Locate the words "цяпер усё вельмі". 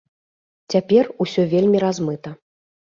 0.77-1.77